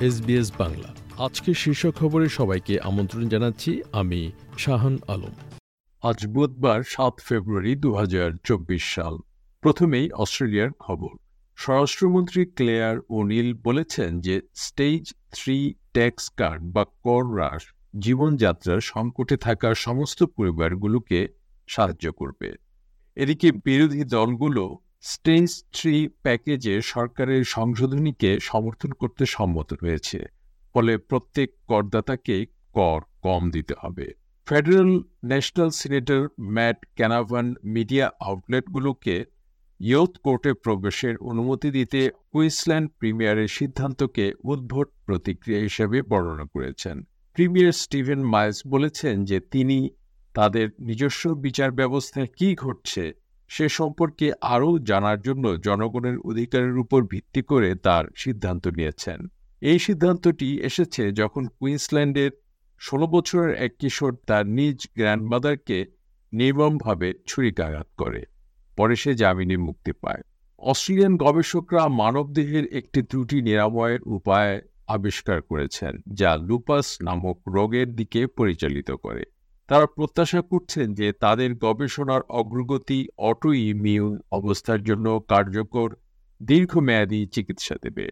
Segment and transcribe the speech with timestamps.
[0.00, 5.34] SBS Bangla. আজকের শীর্ষ খবরে সবাইকে আমন্ত্রণ জানাচ্ছি আমি শাহান আলম।
[6.02, 9.18] আজ বুধবার সাত ফেব্রুয়ারি দুহাজার চব্বিশ সাল।
[9.60, 11.08] প্রথমেই অস্ট্রেলিয়ার খবর।
[11.56, 17.62] স্বরাষ্ট্রমন্ত্রী ক্লেয়ার ওনিল বলেছেন যে স্টেজ থ্রি ট্যাক্স কার্ড বা কর হ্রাস
[17.98, 21.28] জীবনযাত্রার সংকটে থাকা সমস্ত পরিবারগুলোকে
[21.68, 22.54] সাহায্য করবে।
[23.16, 30.18] এদিকে বিরোধী দলগুলো স্টেজ থ্রি প্যাকেজে সরকারের সংশোধনীকে সমর্থন করতে সম্মত হয়েছে,
[30.74, 34.06] ফলে প্রত্যেক করদাতাকে কর কম দিতে হবে।
[34.46, 34.90] Federal
[35.24, 36.22] national senator
[36.54, 39.24] Matt Canavan media আউটলেটগুলোকে
[39.80, 42.00] youth কোর্টে প্রবেশের অনুমতি দিতে
[42.32, 46.96] কুইন্সল্যান্ড প্রিমিয়ারের সিদ্ধান্তকে উদ্ভট প্রতিক্রিয়া হিসেবে বর্ণনা করেছেন।
[47.36, 49.78] প্রিমিয়ার স্টিভেন মাইলস বলেছেন যে তিনি,
[50.34, 53.04] তাদের নিজস্ব বিচার ব্যবস্থায় কী ঘটছে
[53.48, 59.26] সে সম্পর্কে আরও জানার জন্য জনগণের অধিকারের উপর ভিত্তি করে তার সিদ্ধান্ত নিয়েছেন।
[59.60, 62.30] এই সিদ্ধান্তটি এসেছে যখন কুইন্সল্যান্ডের
[62.80, 65.86] ষোলো বছরের এক কিশোর তার নিজ গ্র্যান্ডমাদারকে
[66.32, 68.24] নির্মমভাবে ছুরিকাঘাত করে।
[68.76, 70.22] পরে সে জামিনে মুক্তি পায়।
[70.58, 78.90] অস্ট্রেলিয়ান গবেষকরা মানবদেহের একটি ত্রুটি নিরাময়ের উপায় আবিষ্কার করেছেন, যা লুপাস নামক রোগের দিকে পরিচালিত
[78.90, 79.24] করে।
[79.68, 85.94] তারা প্রত্যাশা করছেন যে তাদের গবেষণার অগ্রগতি অটো ইমিউন অবস্থার জন্য কার্যকর,
[86.42, 88.08] দীর্ঘমেয়াদী চিকিৎসা দেবে।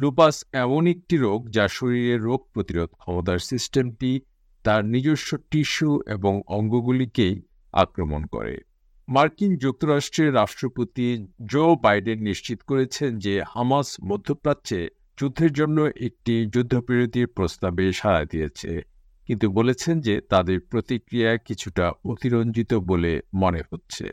[0.00, 4.20] লুপাস এমন একটি রোগ যা শরীরের রোগ প্রতিরোধ ক্ষমতার সিস্টেমটি,
[4.64, 8.60] তার নিজস্ব টিস্যু এবং অঙ্গগুলিকেই আক্রমণ করে।
[9.08, 14.88] মার্কিন যুক্তরাষ্ট্রের রাষ্ট্রপতি জো বাইডেন নিশ্চিত করেছেন যে হামাস মধ্যপ্রাচ্যে
[15.18, 18.93] যুদ্ধের জন্য একটি যুদ্ধবিরতির প্রস্তাবে সাড়া দিয়েছে।
[19.26, 24.10] কিন্তু বলেছেন যে তাদের প্রতিক্রিয়া কিছুটা অতিরঞ্জিত বলে মনে হচ্ছে।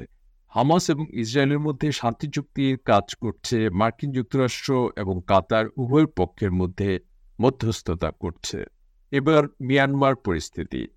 [0.47, 6.99] হামাস এবং ইসরায়েলের মধ্যে শান্তি চুক্তির কাজ করছে, মার্কিন যুক্তরাষ্ট্র এবং কাতার উভয় পক্ষের মধ্যে
[7.41, 8.63] মধ্যস্থতা করছে।
[9.11, 10.87] এবার মিয়ানমার পরিস্থিতি।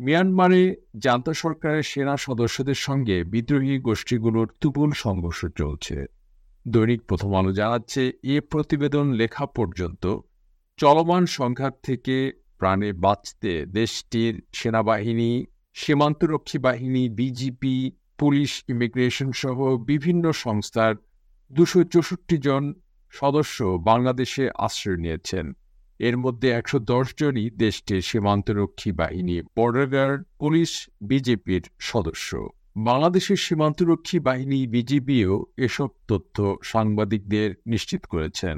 [0.00, 6.06] মিয়ানমারে জান্তা সরকারের সেনা সদস্যদের সঙ্গে বিদ্রোহী গোষ্ঠীগুলোর তুমুল সংঘর্ষ চলছে।
[6.68, 10.18] দৈনিক প্রথম আলো জানাচ্ছে, এ প্রতিবেদন লেখা পর্যন্ত
[10.76, 15.32] চলমান সংঘাত থেকে প্রাণে বাঁচতে দেশটির সেনাবাহিনী,
[15.74, 17.76] সীমান্তরক্ষী বাহিনী, বিজিপি,
[18.18, 20.94] পুলিশ, ইমিগ্রেশন সহ বিভিন্ন সংস্থার
[21.52, 22.62] দুশো চৌষট্টি জন
[23.12, 25.46] সদস্য বাংলাদেশে আশ্রয় নিয়েছেন।
[25.98, 32.30] এর মধ্যে একশো দশ জনই দেশটির সীমান্তরক্ষী বাহিনী, বর্ডার গার্ড পুলিশ, বিজেপির সদস্য।
[32.76, 38.56] বাংলাদেশের সীমান্তরক্ষী বাহিনী বিজিবিও এসব তথ্য সাংবাদিকদের নিশ্চিত করেছেন।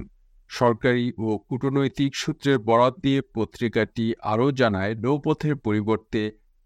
[0.60, 6.22] সরকারি ও কূটনৈতিক সূত্রের বরাত দিয়ে পত্রিকাটি আরও জানায়, নৌপথের পরিবর্তে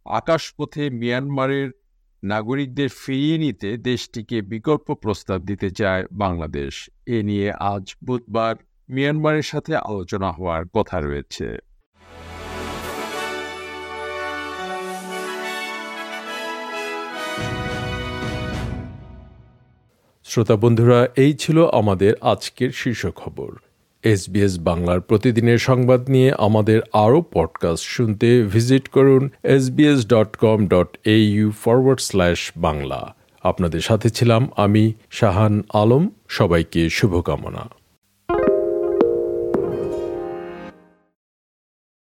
[0.06, 1.68] আকাশপথে মিয়ানমারের
[2.22, 6.72] নাগরিকদের ফিরিয়ে নিতে দেশটিকে বিকল্প প্রস্তাব দিতে চায় বাংলাদেশ।
[7.16, 8.54] এ নিয়ে আজ বুধবার
[8.88, 11.48] মিয়ানমারের সাথে আলোচনা হওয়ার কথা রয়েছে।
[20.26, 23.50] শ্রোতা বন্ধুরা, এই ছিল আমাদের আজকের শীর্ষ খবর।
[24.02, 30.98] এসবিএস বাংলার প্রতিদিনের সংবাদ নিয়ে আমাদের আরও পডকাস্ট শুনতে ভিজিট করুন SBS dot com dot
[31.04, 33.14] A U forward slash Bangla.
[33.42, 37.70] আপনাদের সাথে ছিলাম আমি শাহান আলম। সবাইকে শুভকামনা।